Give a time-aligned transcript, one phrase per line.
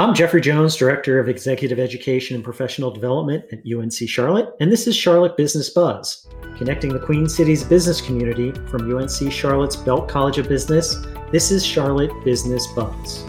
[0.00, 4.86] I'm Jeffrey Jones, Director of Executive Education and Professional Development at UNC Charlotte, and this
[4.86, 10.38] is Charlotte Business Buzz, connecting the Queen City's business community from UNC Charlotte's Belk College
[10.38, 11.04] of Business.
[11.32, 13.26] This is Charlotte Business Buzz.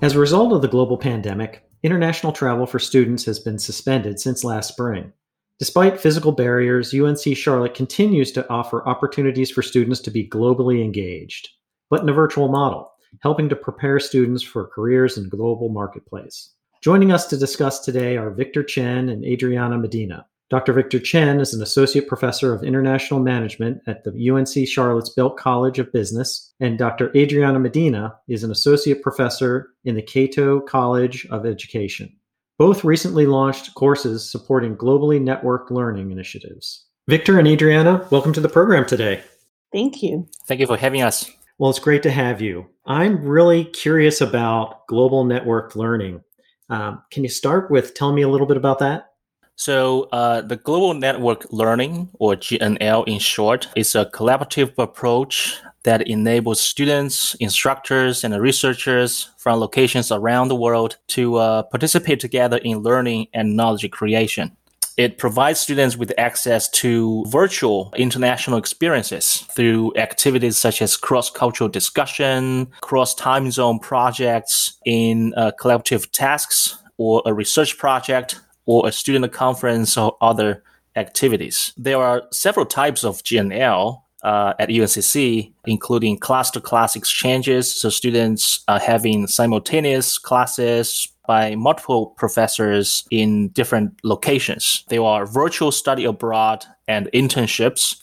[0.00, 4.44] As a result of the global pandemic, international travel for students has been suspended since
[4.44, 5.12] last spring.
[5.58, 11.48] Despite physical barriers, UNC Charlotte continues to offer opportunities for students to be globally engaged,
[11.90, 16.54] but in a virtual model helping to prepare students for careers in global marketplace.
[16.82, 20.26] Joining us to discuss today are Victor Chen and Adriana Medina.
[20.50, 20.72] Dr.
[20.72, 25.78] Victor Chen is an associate professor of international management at the UNC Charlotte's Belk College
[25.78, 27.12] of Business, and Dr.
[27.14, 32.16] Adriana Medina is an associate professor in the Cato College of Education.
[32.58, 36.86] Both recently launched courses supporting globally networked learning initiatives.
[37.08, 39.22] Victor and Adriana, welcome to the program today.
[39.70, 40.26] Thank you.
[40.46, 41.30] Thank you for having us.
[41.58, 42.66] Well, it's great to have you.
[42.88, 46.24] I'm really curious about global network learning.
[46.70, 49.10] Um, can you start with telling me a little bit about that?
[49.56, 56.08] So, uh, the Global Network Learning, or GNL in short, is a collaborative approach that
[56.08, 62.78] enables students, instructors, and researchers from locations around the world to uh, participate together in
[62.78, 64.56] learning and knowledge creation.
[64.98, 72.66] It provides students with access to virtual international experiences through activities such as cross-cultural discussion,
[72.80, 79.96] cross-time zone projects in uh, collaborative tasks or a research project or a student conference
[79.96, 80.64] or other
[80.96, 81.72] activities.
[81.76, 87.72] There are several types of GNL uh, at UNCC, including class to class exchanges.
[87.72, 94.84] So students are having simultaneous classes by multiple professors in different locations.
[94.88, 98.02] There are virtual study abroad and internships.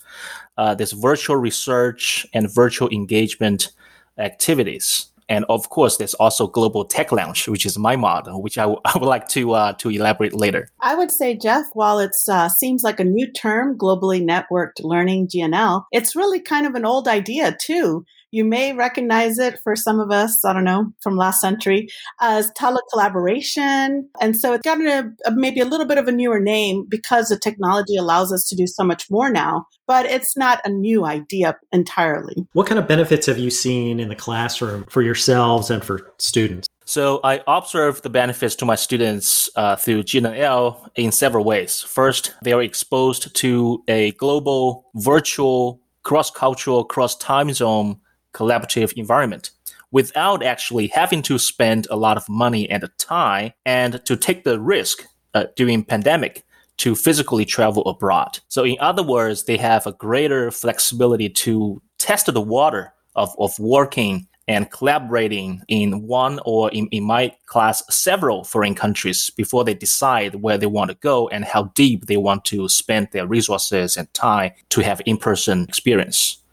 [0.58, 3.72] Uh, there's virtual research and virtual engagement
[4.18, 5.08] activities.
[5.28, 8.80] And of course, there's also Global Tech Lounge, which is my model, which I, w-
[8.86, 10.70] I would like to uh, to elaborate later.
[10.82, 15.28] I would say, Jeff, while it uh, seems like a new term, globally networked learning
[15.28, 18.06] (GNL), it's really kind of an old idea too.
[18.32, 21.88] You may recognize it for some of us, I don't know, from last century
[22.20, 24.02] as telecollaboration.
[24.20, 27.30] And so it's gotten a, a, maybe a little bit of a newer name because
[27.30, 31.06] the technology allows us to do so much more now, but it's not a new
[31.06, 32.46] idea entirely.
[32.54, 36.68] What kind of benefits have you seen in the classroom for yourselves and for students?
[36.86, 41.82] So I observe the benefits to my students uh, through GNL in several ways.
[41.82, 48.00] First, they are exposed to a global, virtual, cross-cultural, cross-time zone
[48.36, 49.52] collaborative environment
[49.92, 54.60] without actually having to spend a lot of money and time and to take the
[54.60, 56.44] risk uh, during pandemic
[56.78, 58.40] to physically travel abroad.
[58.50, 63.58] So in other words, they have a greater flexibility to test the water of, of
[63.58, 69.74] working and collaborating in one or in, in my class, several foreign countries before they
[69.74, 73.98] decide where they want to go and how deep they want to spend their resources
[73.98, 76.44] and time to have in-person experience.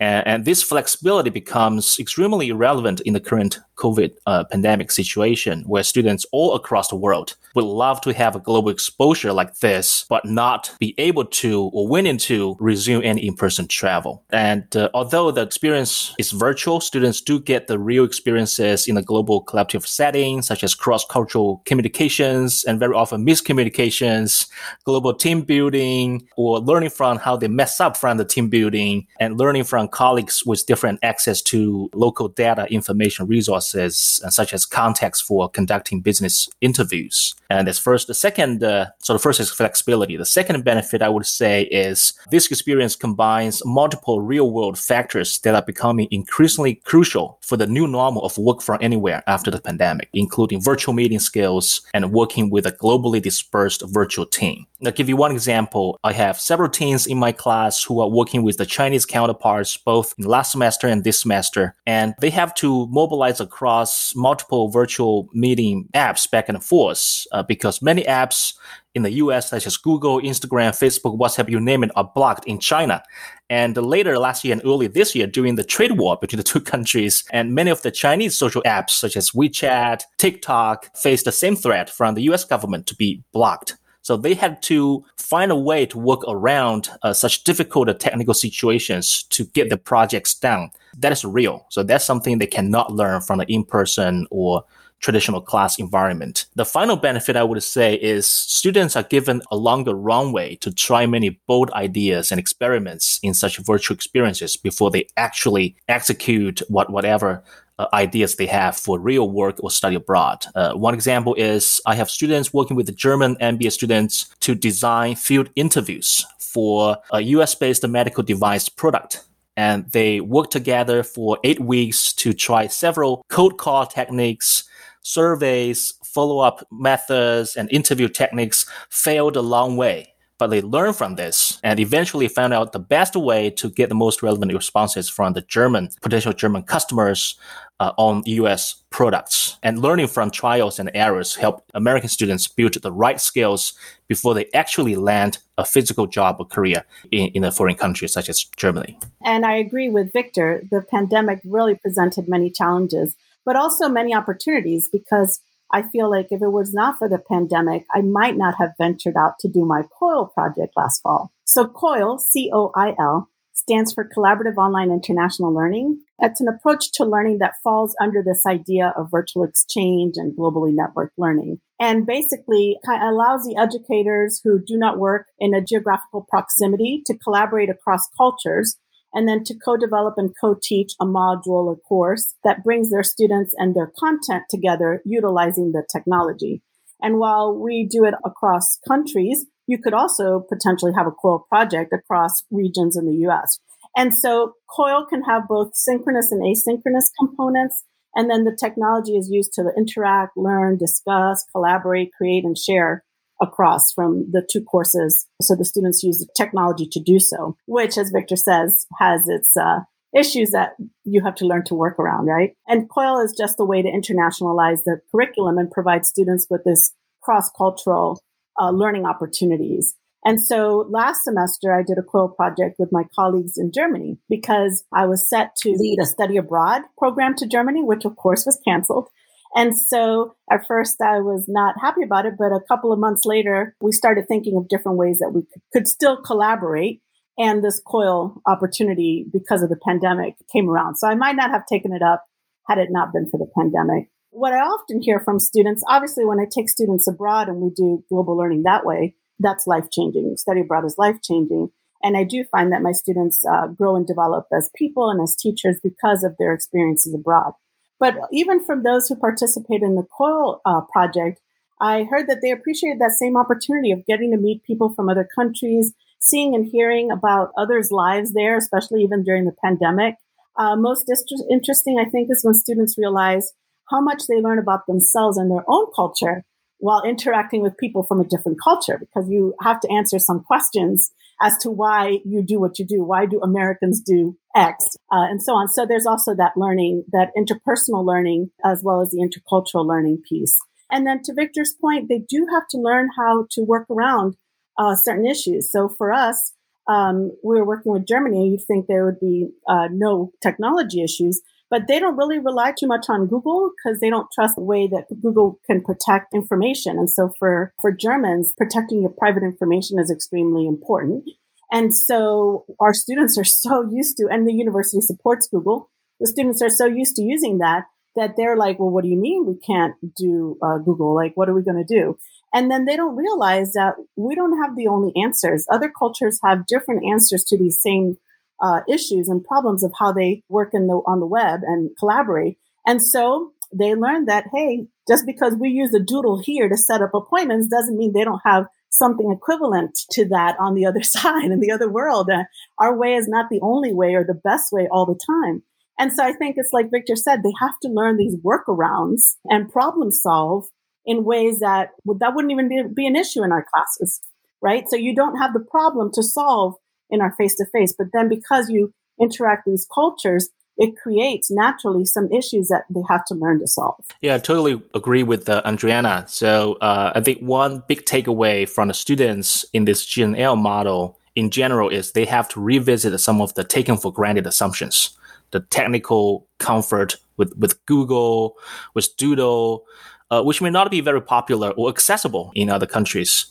[0.00, 5.82] And, and, this flexibility becomes extremely relevant in the current COVID uh, pandemic situation, where
[5.82, 10.24] students all across the world would love to have a global exposure like this, but
[10.24, 14.12] not be able to or willing to resume any in-person travel.
[14.30, 19.02] And uh, although the experience is virtual, students do get the real experiences in a
[19.02, 24.48] global collaborative setting, such as cross-cultural communications and very often miscommunications,
[24.84, 29.38] global team building, or learning from how they mess up from the team building and
[29.38, 35.24] learning from colleagues with different access to local data information resources, uh, such as context
[35.24, 37.34] for conducting business interviews.
[37.50, 38.06] And that's first.
[38.06, 40.16] The second, uh, so the first is flexibility.
[40.16, 45.54] The second benefit I would say is this experience combines multiple real world factors that
[45.54, 50.08] are becoming increasingly crucial for the new normal of work from anywhere after the pandemic,
[50.12, 54.66] including virtual meeting skills and working with a globally dispersed virtual team.
[54.84, 55.98] I'll give you one example.
[56.04, 60.14] I have several teams in my class who are working with the Chinese counterparts both
[60.16, 65.86] in last semester and this semester, and they have to mobilize across multiple virtual meeting
[65.92, 68.54] apps back and forth uh, because many apps
[68.94, 72.58] in the US, such as Google, Instagram, Facebook, WhatsApp, you name it, are blocked in
[72.58, 73.02] China.
[73.50, 76.60] And later last year and early this year, during the trade war between the two
[76.60, 81.54] countries, and many of the Chinese social apps, such as WeChat, TikTok, faced the same
[81.54, 83.76] threat from the US government to be blocked.
[84.02, 89.24] So they had to find a way to work around uh, such difficult technical situations
[89.24, 90.70] to get the projects done.
[90.98, 91.66] That is real.
[91.70, 94.64] So that's something they cannot learn from the in-person or
[95.00, 96.46] traditional class environment.
[96.54, 101.06] The final benefit I would say is students are given a longer runway to try
[101.06, 107.42] many bold ideas and experiments in such virtual experiences before they actually execute what whatever
[107.80, 110.44] uh, ideas they have for real work or study abroad.
[110.54, 115.14] Uh, one example is I have students working with the German MBA students to design
[115.14, 119.24] field interviews for a US based medical device product.
[119.56, 124.64] And they work together for eight weeks to try several cold call techniques,
[125.02, 130.09] surveys, follow up methods, and interview techniques failed a long way
[130.40, 133.94] but they learned from this and eventually found out the best way to get the
[133.94, 137.38] most relevant responses from the German potential German customers
[137.78, 139.58] uh, on US products.
[139.62, 143.74] And learning from trials and errors helped American students build the right skills
[144.08, 148.30] before they actually land a physical job or career in, in a foreign country such
[148.30, 148.98] as Germany.
[149.22, 150.62] And I agree with Victor.
[150.70, 153.14] The pandemic really presented many challenges,
[153.44, 155.40] but also many opportunities because
[155.72, 159.14] I feel like if it was not for the pandemic, I might not have ventured
[159.18, 161.32] out to do my COIL project last fall.
[161.44, 166.00] So COIL, C-O-I-L, stands for Collaborative Online International Learning.
[166.18, 170.74] It's an approach to learning that falls under this idea of virtual exchange and globally
[170.74, 171.60] networked learning.
[171.78, 177.70] And basically allows the educators who do not work in a geographical proximity to collaborate
[177.70, 178.76] across cultures
[179.12, 183.74] and then to co-develop and co-teach a module or course that brings their students and
[183.74, 186.62] their content together utilizing the technology.
[187.02, 191.92] And while we do it across countries, you could also potentially have a COIL project
[191.92, 193.58] across regions in the US.
[193.96, 197.84] And so COIL can have both synchronous and asynchronous components.
[198.14, 203.04] And then the technology is used to interact, learn, discuss, collaborate, create, and share
[203.40, 205.26] across from the two courses.
[205.40, 209.56] So the students use the technology to do so, which, as Victor says, has its
[209.56, 209.80] uh,
[210.16, 210.72] issues that
[211.04, 212.54] you have to learn to work around, right?
[212.66, 216.92] And COIL is just a way to internationalize the curriculum and provide students with this
[217.22, 218.20] cross-cultural
[218.60, 219.94] uh, learning opportunities.
[220.24, 224.84] And so last semester, I did a COIL project with my colleagues in Germany because
[224.92, 228.60] I was set to lead a study abroad program to Germany, which of course was
[228.66, 229.08] canceled.
[229.54, 233.22] And so at first I was not happy about it, but a couple of months
[233.24, 235.42] later, we started thinking of different ways that we
[235.72, 237.02] could still collaborate.
[237.38, 240.96] And this COIL opportunity because of the pandemic came around.
[240.96, 242.26] So I might not have taken it up
[242.68, 244.10] had it not been for the pandemic.
[244.30, 248.04] What I often hear from students, obviously when I take students abroad and we do
[248.08, 250.36] global learning that way, that's life changing.
[250.36, 251.70] Study abroad is life changing.
[252.02, 255.34] And I do find that my students uh, grow and develop as people and as
[255.34, 257.52] teachers because of their experiences abroad.
[258.00, 261.40] But even from those who participate in the COIL uh, project,
[261.80, 265.28] I heard that they appreciated that same opportunity of getting to meet people from other
[265.34, 270.16] countries, seeing and hearing about others' lives there, especially even during the pandemic.
[270.56, 273.52] Uh, most dist- interesting, I think, is when students realize
[273.90, 276.44] how much they learn about themselves and their own culture
[276.78, 281.12] while interacting with people from a different culture, because you have to answer some questions
[281.42, 283.02] as to why you do what you do.
[283.02, 285.68] Why do Americans do X uh, and so on?
[285.68, 290.56] So there's also that learning, that interpersonal learning, as well as the intercultural learning piece.
[290.90, 294.36] And then to Victor's point, they do have to learn how to work around
[294.76, 295.70] uh, certain issues.
[295.70, 296.52] So for us,
[296.88, 298.50] um, we were working with Germany.
[298.50, 301.40] You'd think there would be uh, no technology issues,
[301.70, 304.88] but they don't really rely too much on Google because they don't trust the way
[304.88, 306.98] that Google can protect information.
[306.98, 311.24] And so for, for Germans, protecting your private information is extremely important.
[311.70, 315.88] And so our students are so used to, and the university supports Google.
[316.18, 317.84] The students are so used to using that
[318.16, 321.14] that they're like, well, what do you mean we can't do uh, Google?
[321.14, 322.18] Like, what are we going to do?
[322.52, 325.64] And then they don't realize that we don't have the only answers.
[325.70, 328.18] Other cultures have different answers to these same
[328.60, 332.58] uh, issues and problems of how they work in the, on the web and collaborate.
[332.86, 337.02] And so they learned that, hey, just because we use a doodle here to set
[337.02, 341.50] up appointments doesn't mean they don't have something equivalent to that on the other side
[341.50, 342.28] in the other world.
[342.30, 342.44] Uh,
[342.78, 345.62] our way is not the only way or the best way all the time.
[345.98, 349.70] And so I think it's like Victor said, they have to learn these workarounds and
[349.70, 350.66] problem solve
[351.04, 354.20] in ways that that wouldn't even be, be an issue in our classes,
[354.62, 354.84] right?
[354.88, 356.74] So you don't have the problem to solve
[357.10, 357.94] in our face to face.
[357.96, 360.48] But then because you interact these cultures,
[360.80, 364.02] it creates naturally some issues that they have to learn to solve.
[364.22, 366.24] Yeah, I totally agree with uh, Adriana.
[366.26, 371.50] So uh, I think one big takeaway from the students in this GNL model in
[371.50, 375.10] general is they have to revisit some of the taken for granted assumptions,
[375.50, 378.56] the technical comfort with, with Google,
[378.94, 379.84] with Doodle,
[380.30, 383.46] uh, which may not be very popular or accessible in other countries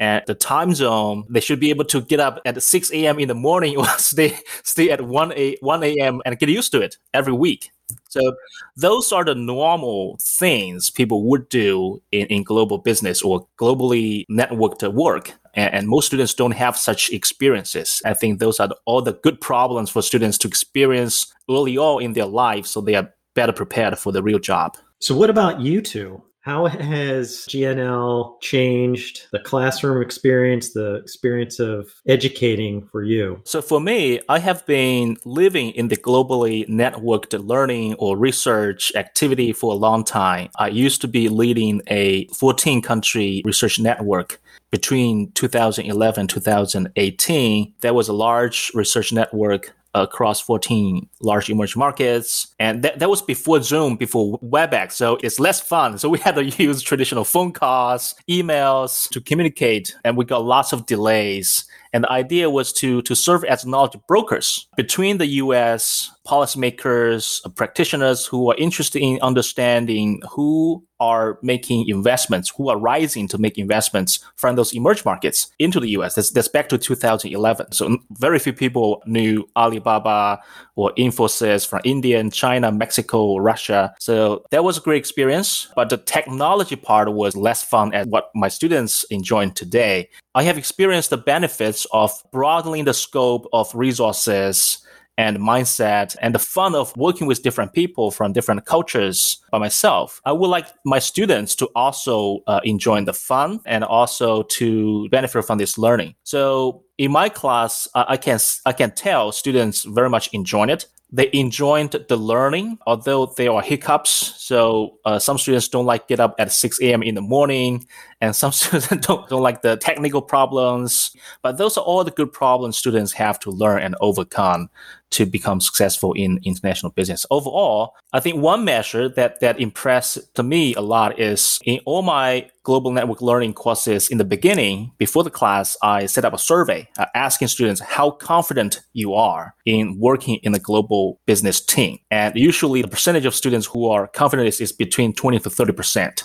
[0.00, 3.18] and the time zone, they should be able to get up at 6 a.m.
[3.18, 6.22] in the morning or stay stay at 1 a 1 a.m.
[6.24, 7.70] and get used to it every week.
[8.10, 8.36] So
[8.76, 14.92] those are the normal things people would do in, in global business or globally networked
[14.92, 15.32] work.
[15.54, 18.02] And, and most students don't have such experiences.
[18.04, 22.02] I think those are the, all the good problems for students to experience early on
[22.02, 22.66] in their life.
[22.66, 24.76] So they are better prepared for the real job.
[25.00, 26.22] So, what about you two?
[26.48, 33.42] How has GNL changed the classroom experience, the experience of educating for you?
[33.44, 39.52] So, for me, I have been living in the globally networked learning or research activity
[39.52, 40.48] for a long time.
[40.58, 44.40] I used to be leading a 14 country research network
[44.70, 52.54] between 2011 2018 there was a large research network across 14 large emerging markets.
[52.58, 54.92] And that, that was before Zoom, before WebEx.
[54.92, 55.98] So it's less fun.
[55.98, 60.72] So we had to use traditional phone calls, emails to communicate, and we got lots
[60.72, 61.64] of delays.
[61.92, 67.48] And the idea was to, to serve as knowledge brokers between the US policymakers, uh,
[67.48, 73.56] practitioners who are interested in understanding who are making investments, who are rising to make
[73.56, 76.14] investments from those emerging markets into the US.
[76.14, 77.72] That's, that's back to 2011.
[77.72, 80.40] So very few people knew Alibaba
[80.74, 83.94] or Infosys from India and China, Mexico, Russia.
[84.00, 85.68] So that was a great experience.
[85.76, 90.08] But the technology part was less fun as what my students enjoy today.
[90.34, 94.78] I have experienced the benefits of broadening the scope of resources
[95.18, 100.20] and mindset and the fun of working with different people from different cultures by myself.
[100.24, 105.44] I would like my students to also uh, enjoy the fun and also to benefit
[105.44, 106.14] from this learning.
[106.22, 110.86] So in my class, uh, I can I can tell students very much enjoy it
[111.10, 114.10] they enjoyed the learning, although there are hiccups.
[114.10, 117.02] So uh, some students don't like get up at 6 a.m.
[117.02, 117.86] in the morning,
[118.20, 121.16] and some students don't, don't like the technical problems.
[121.42, 124.68] But those are all the good problems students have to learn and overcome
[125.10, 127.24] to become successful in international business.
[127.30, 132.02] Overall, I think one measure that, that impressed to me a lot is in all
[132.02, 136.38] my global network learning courses in the beginning, before the class, I set up a
[136.38, 141.98] survey uh, asking students how confident you are in working in a global business team.
[142.10, 146.24] And usually the percentage of students who are confident is, is between 20 to 30%.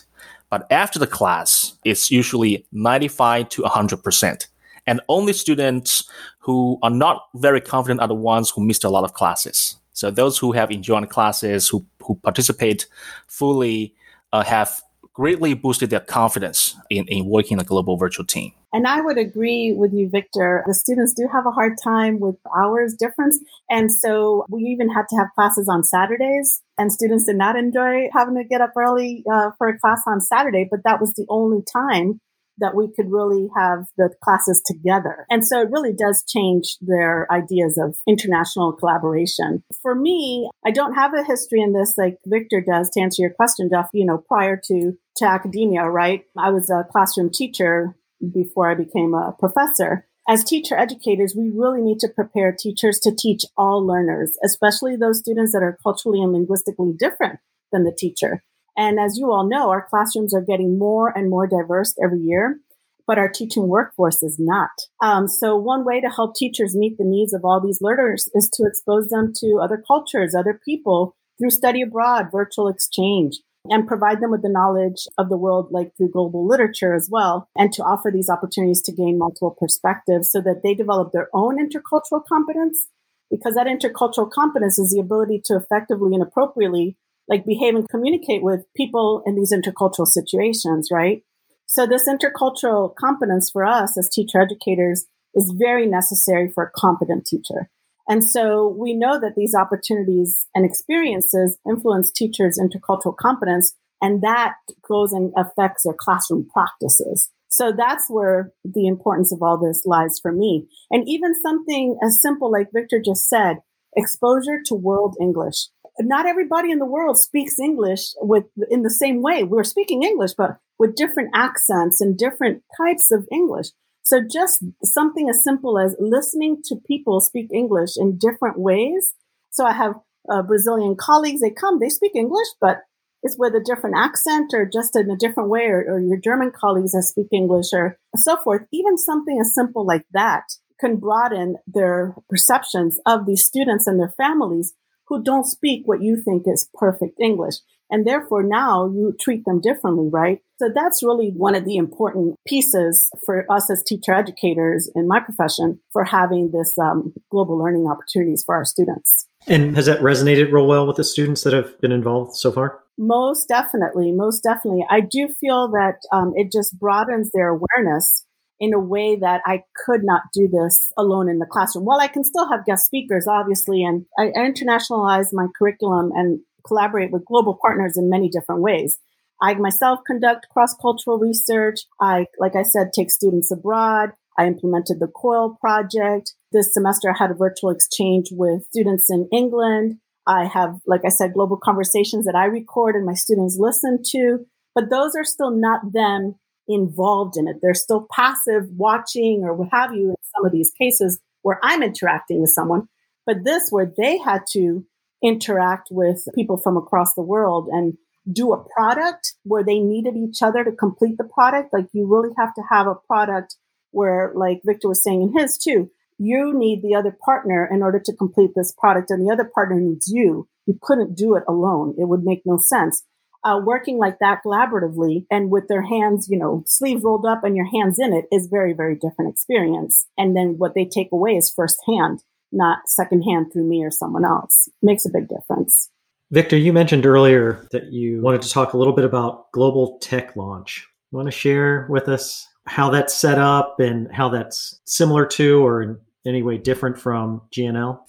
[0.50, 4.48] But after the class, it's usually 95 to 100%
[4.86, 6.10] and only students
[6.40, 9.78] who are not very confident are the ones who missed a lot of classes.
[9.94, 12.88] So those who have enjoyed classes, who, who participate
[13.28, 13.94] fully,
[14.32, 14.82] uh, have
[15.14, 18.52] greatly boosted their confidence in, in working a global virtual team.
[18.74, 20.64] And I would agree with you, Victor.
[20.66, 23.40] The students do have a hard time with hours difference.
[23.70, 28.10] And so we even had to have classes on Saturdays and students did not enjoy
[28.12, 31.28] having to get up early uh, for a class on Saturday, but that was the
[31.30, 32.20] only time
[32.64, 35.26] that we could really have the classes together.
[35.30, 39.64] And so it really does change their ideas of international collaboration.
[39.82, 43.34] For me, I don't have a history in this like Victor does to answer your
[43.34, 46.24] question, Duff, you know, prior to, to academia, right?
[46.38, 47.96] I was a classroom teacher
[48.34, 50.08] before I became a professor.
[50.28, 55.20] As teacher educators, we really need to prepare teachers to teach all learners, especially those
[55.20, 57.40] students that are culturally and linguistically different
[57.74, 58.42] than the teacher.
[58.78, 62.60] And as you all know, our classrooms are getting more and more diverse every year,
[63.06, 64.72] but our teaching workforce is not.
[65.02, 68.50] Um, so one way to help teachers meet the needs of all these learners is
[68.54, 73.40] to expose them to other cultures, other people through study abroad, virtual exchange,
[73.70, 77.48] and provide them with the knowledge of the world, like through global literature as well,
[77.58, 81.58] and to offer these opportunities to gain multiple perspectives so that they develop their own
[81.58, 82.88] intercultural competence.
[83.32, 88.44] Because that intercultural competence is the ability to effectively and appropriately like behave and communicate
[88.44, 91.24] with people in these intercultural situations, right?
[91.66, 97.26] So this intercultural competence for us as teacher educators is very necessary for a competent
[97.26, 97.70] teacher.
[98.08, 104.56] And so we know that these opportunities and experiences influence teachers' intercultural competence, and that
[104.88, 107.32] goes and affects their classroom practices.
[107.48, 110.68] So that's where the importance of all this lies for me.
[110.92, 113.58] And even something as simple like Victor just said,
[113.96, 115.68] exposure to world English
[116.00, 119.44] not everybody in the world speaks English with in the same way.
[119.44, 123.68] We're speaking English, but with different accents and different types of English.
[124.02, 129.14] So just something as simple as listening to people speak English in different ways.
[129.52, 129.94] So I have
[130.30, 132.82] uh, Brazilian colleagues, they come, they speak English, but
[133.22, 136.52] it's with a different accent or just in a different way, or, or your German
[136.52, 138.64] colleagues that speak English or so forth.
[138.74, 140.44] Even something as simple like that
[140.80, 144.74] can broaden their perceptions of these students and their families
[145.14, 147.56] who don't speak what you think is perfect English.
[147.92, 150.40] And therefore now you treat them differently, right?
[150.58, 155.20] So that's really one of the important pieces for us as teacher educators in my
[155.20, 159.28] profession for having this um, global learning opportunities for our students.
[159.46, 162.80] And has that resonated real well with the students that have been involved so far?
[162.98, 164.86] Most definitely, most definitely.
[164.90, 168.26] I do feel that um, it just broadens their awareness
[168.64, 171.84] in a way that I could not do this alone in the classroom.
[171.84, 177.12] While I can still have guest speakers, obviously, and I internationalized my curriculum and collaborate
[177.12, 179.00] with global partners in many different ways.
[179.42, 181.82] I myself conduct cross cultural research.
[182.00, 184.12] I, like I said, take students abroad.
[184.38, 186.34] I implemented the COIL project.
[186.54, 189.98] This semester I had a virtual exchange with students in England.
[190.26, 194.46] I have, like I said, global conversations that I record and my students listen to,
[194.74, 196.36] but those are still not them
[196.68, 197.58] involved in it.
[197.62, 201.84] They're still passive watching or what have you in some of these cases where I'm
[201.84, 202.88] interacting with someone.
[203.26, 204.86] But this where they had to
[205.22, 207.98] interact with people from across the world and
[208.32, 211.74] do a product where they needed each other to complete the product.
[211.74, 213.56] Like you really have to have a product
[213.92, 218.00] where, like Victor was saying in his too, you need the other partner in order
[218.00, 220.48] to complete this product and the other partner needs you.
[220.66, 221.96] You couldn't do it alone.
[221.98, 223.04] It would make no sense.
[223.46, 227.58] Uh, working like that collaboratively and with their hands, you know, sleeves rolled up and
[227.58, 230.08] your hands in it is very, very different experience.
[230.18, 232.24] And then what they take away is firsthand,
[232.54, 234.70] not secondhand through me or someone else.
[234.82, 235.90] Makes a big difference.
[236.32, 240.36] Victor, you mentioned earlier that you wanted to talk a little bit about Global Tech
[240.36, 240.88] Lounge.
[241.12, 245.64] You want to share with us how that's set up and how that's similar to
[245.64, 248.00] or any way different from GNL?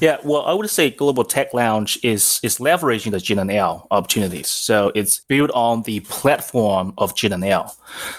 [0.00, 4.48] Yeah, well, I would say Global Tech Lounge is is leveraging the GNL opportunities.
[4.48, 7.74] So it's built on the platform of GNL.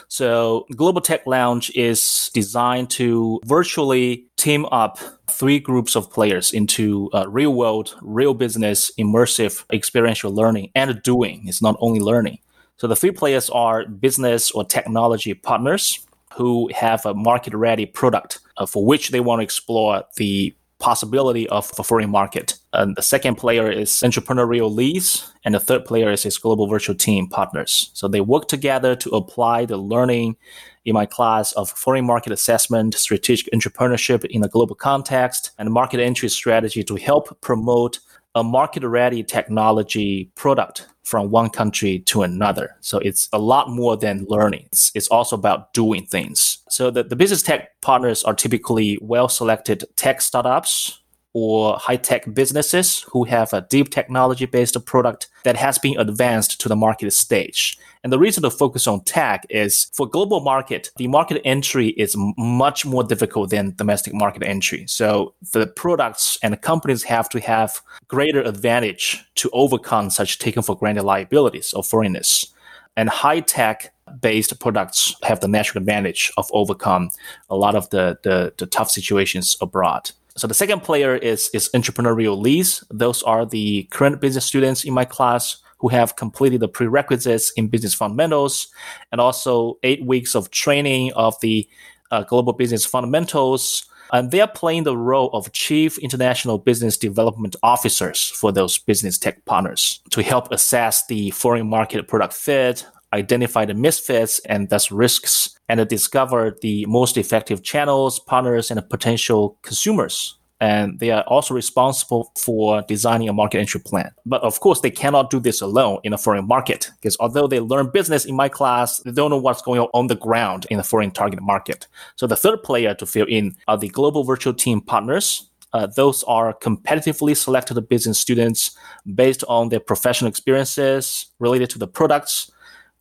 [0.08, 7.10] So Global Tech Lounge is designed to virtually team up three groups of players into
[7.14, 11.48] uh, real world, real business, immersive experiential learning and doing.
[11.48, 12.40] It's not only learning.
[12.78, 16.00] So the three players are business or technology partners
[16.34, 21.48] who have a market ready product uh, for which they want to explore the possibility
[21.48, 22.56] of a foreign market.
[22.74, 26.96] And the second player is entrepreneurial leads, and the third player is his global virtual
[26.96, 27.90] team partners.
[27.94, 30.36] So they work together to apply the learning
[30.84, 36.02] in my class of foreign market assessment, strategic entrepreneurship in a global context, and market
[36.02, 38.00] entry strategy to help promote
[38.36, 42.76] a market ready technology product from one country to another.
[42.82, 44.68] So it's a lot more than learning.
[44.72, 46.60] It's, it's also about doing things.
[46.70, 51.03] So the, the business tech partners are typically well selected tech startups
[51.34, 56.62] or high tech businesses who have a deep technology based product that has been advanced
[56.62, 57.78] to the market stage.
[58.04, 62.16] And the reason to focus on tech is for global market, the market entry is
[62.38, 64.86] much more difficult than domestic market entry.
[64.88, 70.62] So the products and the companies have to have greater advantage to overcome such taken
[70.62, 72.54] for granted liabilities of foreigners.
[72.96, 77.10] And high tech based products have the natural advantage of overcome
[77.50, 80.12] a lot of the, the, the tough situations abroad.
[80.36, 82.84] So the second player is is entrepreneurial leads.
[82.90, 87.68] Those are the current business students in my class who have completed the prerequisites in
[87.68, 88.68] business fundamentals
[89.12, 91.68] and also eight weeks of training of the
[92.10, 93.86] uh, global business fundamentals.
[94.12, 99.18] And they are playing the role of chief international business development officers for those business
[99.18, 104.92] tech partners to help assess the foreign market product fit, identify the misfits and thus
[104.92, 110.38] risks, and discover the most effective channels, partners, and potential consumers.
[110.60, 114.12] And they are also responsible for designing a market entry plan.
[114.26, 117.60] But of course, they cannot do this alone in a foreign market because although they
[117.60, 120.78] learn business in my class, they don't know what's going on on the ground in
[120.78, 121.88] the foreign target market.
[122.16, 126.24] So the third player to fill in are the global virtual team partners uh, those
[126.24, 128.78] are competitively selected business students
[129.16, 132.52] based on their professional experiences related to the products,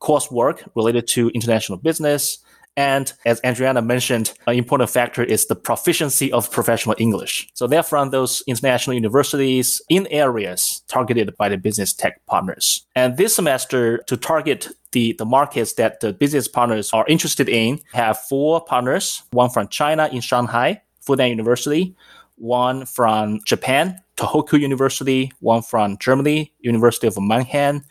[0.03, 2.39] coursework related to international business.
[2.75, 7.49] And as Adriana mentioned, an important factor is the proficiency of professional English.
[7.53, 12.87] So they're from those international universities in areas targeted by the business tech partners.
[12.97, 17.79] And this semester, to target the, the markets that the business partners are interested in,
[17.93, 21.95] have four partners, one from China in Shanghai, Fudan University,
[22.37, 27.83] one from Japan, Tohoku University, one from Germany, University of Mannheim,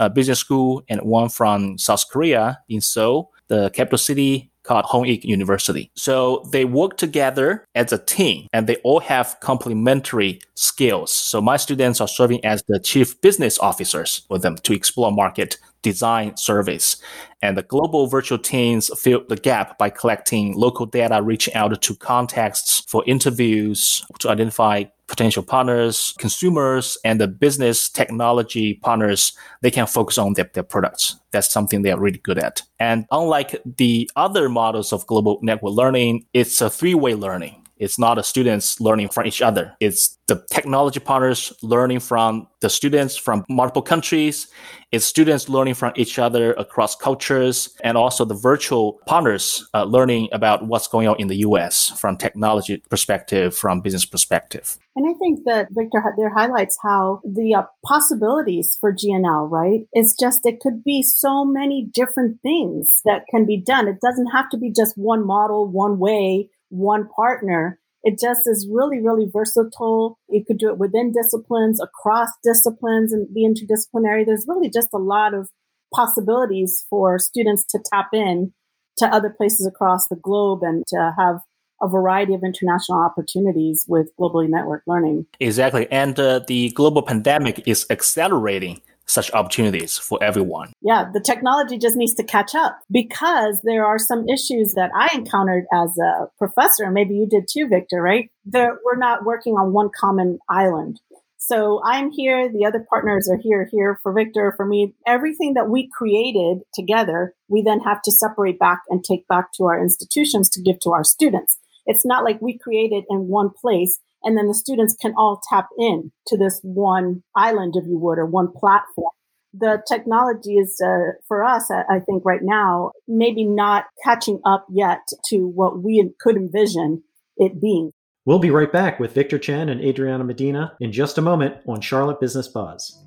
[0.00, 5.24] uh, business school, and one from South Korea in Seoul, the capital city called Hongik
[5.24, 5.90] University.
[5.94, 11.12] So they work together as a team and they all have complementary skills.
[11.12, 15.56] So my students are serving as the chief business officers for them to explore market
[15.82, 16.96] design service.
[17.40, 21.94] And the global virtual teams fill the gap by collecting local data, reaching out to
[21.96, 29.86] contexts for interviews to identify potential partners, consumers, and the business technology partners, they can
[29.86, 31.16] focus on their, their products.
[31.32, 32.62] That's something they are really good at.
[32.78, 37.98] And unlike the other models of global network learning, it's a three way learning It's
[37.98, 39.74] not the students learning from each other.
[39.80, 44.48] It's the technology partners learning from the students from multiple countries.
[44.92, 50.28] It's students learning from each other across cultures and also the virtual partners uh, learning
[50.30, 54.76] about what's going on in the US from technology perspective, from business perspective.
[54.94, 59.86] And I think that Victor there highlights how the uh, possibilities for GNL, right?
[59.92, 63.88] It's just, it could be so many different things that can be done.
[63.88, 67.78] It doesn't have to be just one model, one way, one partner.
[68.02, 70.18] It just is really, really versatile.
[70.28, 74.24] You could do it within disciplines, across disciplines, and be interdisciplinary.
[74.24, 75.50] There's really just a lot of
[75.94, 78.52] possibilities for students to tap in
[78.96, 81.40] to other places across the globe and to have
[81.82, 85.26] a variety of international opportunities with globally networked learning.
[85.40, 85.90] Exactly.
[85.90, 90.72] And uh, the global pandemic is accelerating such opportunities for everyone.
[90.80, 95.08] Yeah, the technology just needs to catch up because there are some issues that I
[95.14, 96.84] encountered as a professor.
[96.84, 98.30] and Maybe you did too, Victor, right?
[98.44, 101.00] There, we're not working on one common island.
[101.42, 104.94] So I'm here, the other partners are here, here for Victor, for me.
[105.06, 109.64] Everything that we created together, we then have to separate back and take back to
[109.64, 111.58] our institutions to give to our students.
[111.86, 115.68] It's not like we created in one place and then the students can all tap
[115.78, 119.12] in to this one island, if you would, or one platform.
[119.52, 125.00] The technology is, uh, for us, I think right now, maybe not catching up yet
[125.26, 127.02] to what we could envision
[127.36, 127.92] it being.
[128.26, 131.80] We'll be right back with Victor Chen and Adriana Medina in just a moment on
[131.80, 133.02] Charlotte Business Buzz.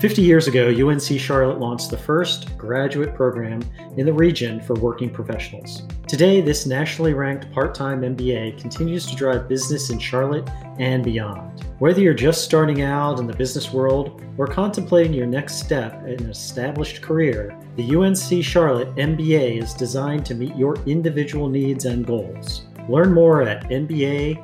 [0.00, 3.62] 50 years ago, UNC Charlotte launched the first graduate program
[3.96, 5.82] in the region for working professionals.
[6.08, 11.64] Today, this nationally ranked part time MBA continues to drive business in Charlotte and beyond.
[11.78, 16.24] Whether you're just starting out in the business world or contemplating your next step in
[16.24, 22.04] an established career, the UNC Charlotte MBA is designed to meet your individual needs and
[22.06, 22.66] goals.
[22.88, 24.40] Learn more at mba.uncc.edu.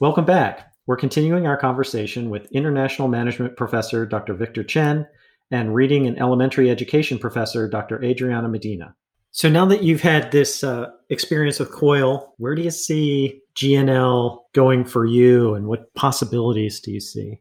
[0.00, 0.73] Welcome back.
[0.86, 4.34] We're continuing our conversation with International Management Professor Dr.
[4.34, 5.06] Victor Chen
[5.50, 8.02] and Reading and Elementary Education Professor Dr.
[8.04, 8.94] Adriana Medina.
[9.30, 14.40] So now that you've had this uh, experience with COIL, where do you see GNL
[14.52, 17.40] going for you and what possibilities do you see?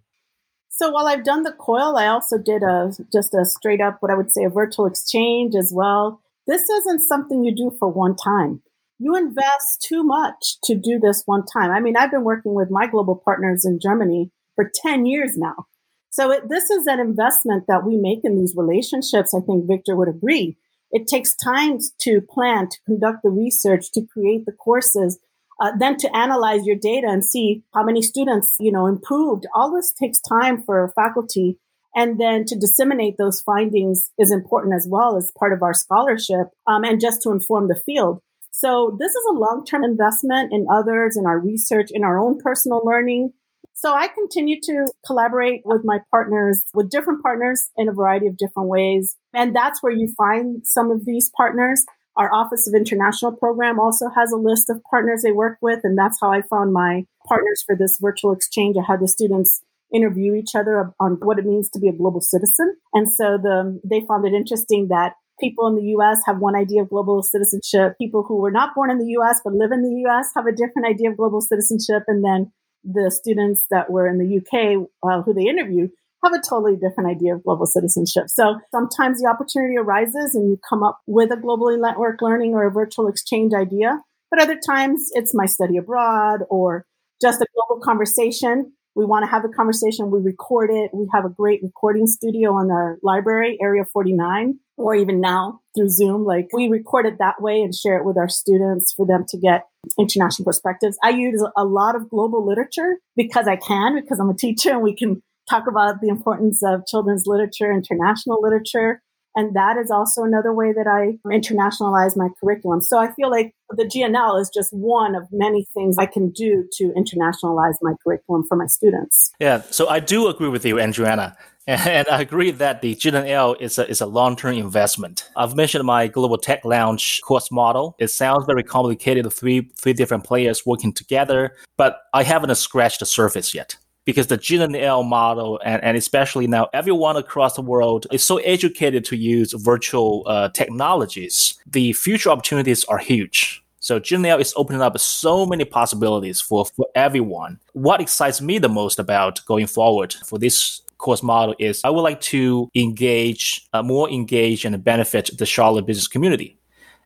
[0.69, 4.10] So while I've done the COIL, I also did a just a straight up what
[4.10, 6.21] I would say a virtual exchange as well.
[6.47, 8.62] This isn't something you do for one time
[9.04, 11.72] you invest too much to do this one time.
[11.72, 15.68] I mean, I've been working with my global partners in Germany for 10 years now.
[16.10, 19.34] So it, this is an investment that we make in these relationships.
[19.34, 20.58] I think Victor would agree.
[20.92, 25.20] It takes time to plan, to conduct the research, to create the courses,
[25.60, 29.48] uh, then to analyze your data and see how many students, you know, improved.
[29.56, 31.58] All this takes time for faculty.
[31.96, 36.48] And then to disseminate those findings is important as well as part of our scholarship
[36.68, 38.22] um, and just to inform the field.
[38.56, 42.82] So this is a long-term investment in others, in our research, in our own personal
[42.86, 43.34] learning.
[43.74, 48.38] So I continue to collaborate with my partners, with different partners in a variety of
[48.38, 49.18] different ways.
[49.34, 51.84] And that's where you find some of these partners.
[52.16, 55.80] Our Office of International Program also has a list of partners they work with.
[55.84, 58.76] And that's how I found my partners for this virtual exchange.
[58.78, 62.22] I had the students interview each other on what it means to be a global
[62.22, 62.78] citizen.
[62.94, 66.82] And so the, they found it interesting that people in the US have one idea
[66.82, 67.98] of global citizenship.
[67.98, 70.52] People who were not born in the US but live in the US have a
[70.52, 72.04] different idea of global citizenship.
[72.08, 72.52] And then
[72.84, 75.88] the students that were in the UK uh, who they interview
[76.24, 78.30] have a totally different idea of global citizenship.
[78.30, 82.65] So sometimes the opportunity arises and you come up with a globally network learning or
[82.65, 84.00] a virtual exchange idea.
[84.32, 86.86] But other times it's my study abroad or
[87.22, 90.12] just a global conversation we want to have a conversation.
[90.12, 90.91] We record it.
[90.93, 95.90] We have a great recording studio in our library, Area 49, or even now through
[95.90, 96.26] Zoom.
[96.26, 99.38] Like we record it that way and share it with our students for them to
[99.38, 99.68] get
[100.00, 100.98] international perspectives.
[101.04, 104.82] I use a lot of global literature because I can, because I'm a teacher and
[104.82, 109.02] we can talk about the importance of children's literature, international literature.
[109.36, 112.82] And that is also another way that I internationalize my curriculum.
[112.82, 116.68] So I feel like the GNL is just one of many things I can do
[116.74, 119.32] to internationalize my curriculum for my students.
[119.40, 121.36] Yeah, so I do agree with you, Adriana.
[121.67, 125.30] And I agree that the GNL is a, is a long-term investment.
[125.38, 127.95] I've mentioned my Global Tech Lounge course model.
[127.99, 133.06] It sounds very complicated, three, three different players working together, but I haven't scratched the
[133.06, 138.26] surface yet because the GNL model and, and especially now everyone across the world is
[138.26, 141.56] so educated to use virtual uh, technologies.
[141.65, 143.63] The future opportunities are huge.
[143.80, 147.60] So GNL is opening up so many possibilities for, for everyone.
[147.73, 152.02] What excites me the most about going forward for this course model is I would
[152.02, 156.58] like to engage, uh, more engage and benefit the Charlotte business community.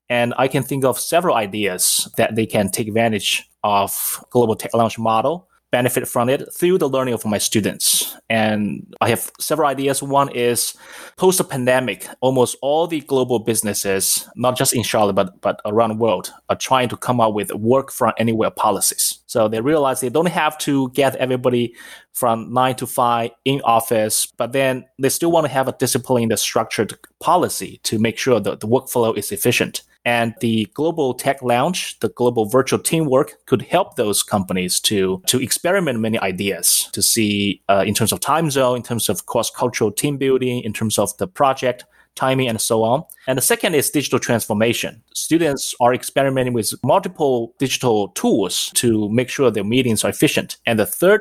[0.10, 4.74] And I can think of several ideas that they can take advantage of global tech
[4.74, 8.16] lounge model benefit from it through the learning of my students.
[8.30, 10.02] And I have several ideas.
[10.02, 10.76] One is
[11.18, 15.90] post the pandemic, almost all the global businesses, not just in Charlotte, but, but around
[15.90, 19.20] the world, are trying to come up with work from anywhere policies.
[19.26, 21.76] So they realize they don't have to get everybody
[22.14, 26.38] from nine to five in office, but then they still want to have a disciplined,
[26.40, 29.84] structured policy to make sure that the workflow is efficient.
[30.08, 35.41] And the global tech lounge, the global virtual teamwork could help those companies to, to
[35.41, 39.50] experiment many ideas to see uh, in terms of time zone, in terms of cross
[39.50, 41.84] cultural team building, in terms of the project
[42.15, 43.04] timing and so on.
[43.28, 45.04] And the second is digital transformation.
[45.13, 50.56] Students are experimenting with multiple digital tools to make sure their meetings are efficient.
[50.65, 51.20] And the third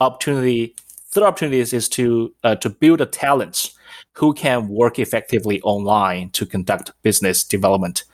[0.00, 0.74] opportunity,
[1.12, 3.75] third opportunity is, is to uh, to build the talents
[4.12, 8.04] who can work effectively online to conduct business development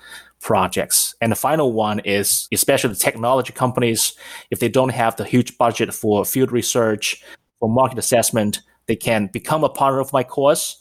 [0.40, 1.14] projects.
[1.20, 4.12] And the final one is especially the technology companies,
[4.50, 7.22] if they don't have the huge budget for field research,
[7.60, 10.78] for market assessment, they can become a partner of my course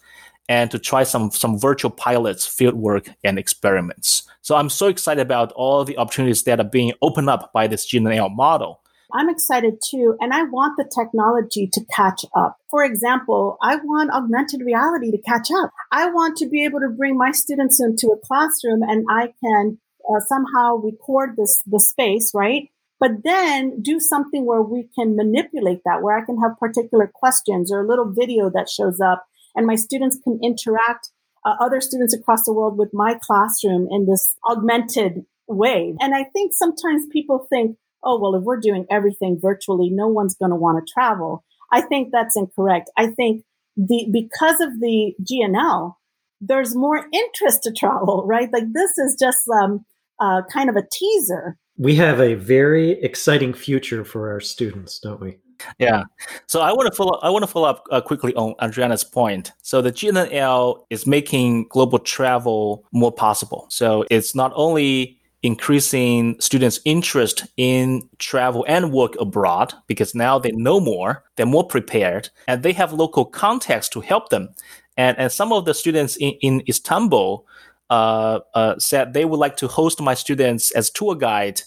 [0.49, 4.23] and to try some some virtual pilots, field work, and experiments.
[4.41, 7.87] So I'm so excited about all the opportunities that are being opened up by this
[7.87, 8.81] GNL model.
[9.13, 12.57] I'm excited too, and I want the technology to catch up.
[12.69, 15.71] For example, I want augmented reality to catch up.
[15.91, 19.79] I want to be able to bring my students into a classroom and I can
[20.09, 22.69] uh, somehow record this the space, right?
[22.99, 27.71] But then do something where we can manipulate that, where I can have particular questions
[27.71, 31.09] or a little video that shows up, and my students can interact
[31.45, 35.95] uh, other students across the world with my classroom in this augmented way.
[35.99, 40.35] And I think sometimes people think, oh, well, if we're doing everything virtually, no one's
[40.35, 41.43] going to want to travel.
[41.71, 42.89] I think that's incorrect.
[42.97, 43.43] I think
[43.77, 45.95] the, because of the GNL,
[46.41, 48.51] there's more interest to travel, right?
[48.51, 49.85] Like this is just um,
[50.19, 51.57] uh, kind of a teaser.
[51.77, 55.37] We have a very exciting future for our students, don't we?
[55.77, 56.03] Yeah.
[56.47, 57.19] So I want to follow.
[57.21, 59.51] I want to follow up uh, quickly on Adriana's point.
[59.61, 63.67] So the GNL is making global travel more possible.
[63.69, 70.51] So it's not only increasing students' interest in travel and work abroad because now they
[70.51, 74.49] know more, they're more prepared, and they have local context to help them.
[74.97, 77.45] And, and some of the students in, in Istanbul
[77.89, 81.61] uh, uh, said they would like to host my students as tour guide,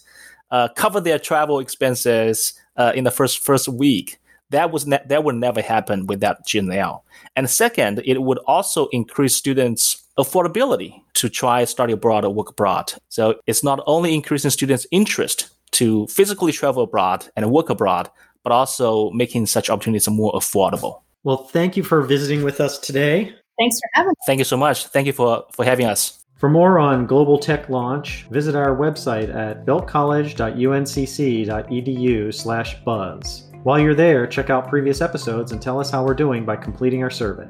[0.50, 4.18] uh, cover their travel expenses uh, in the first first week.
[4.50, 7.02] That was ne- that would never happen without GNL.
[7.34, 12.92] And second, it would also increase students' affordability to try study abroad or work abroad.
[13.08, 18.10] So it's not only increasing students' interest to physically travel abroad and work abroad,
[18.42, 21.00] but also making such opportunities more affordable.
[21.24, 23.34] Well, thank you for visiting with us today.
[23.58, 24.16] Thanks for having us.
[24.26, 24.86] Thank you so much.
[24.86, 26.20] Thank you for, for having us.
[26.36, 33.50] For more on Global Tech Lounge, visit our website at belkcollege.uncc.edu slash buzz.
[33.62, 37.02] While you're there, check out previous episodes and tell us how we're doing by completing
[37.02, 37.48] our survey.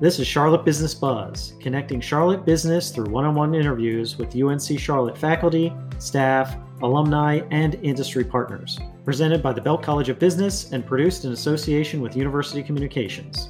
[0.00, 4.78] This is Charlotte Business Buzz, connecting Charlotte business through one on one interviews with UNC
[4.78, 8.78] Charlotte faculty, staff, alumni, and industry partners.
[9.04, 13.48] Presented by the Belk College of Business and produced in association with University Communications.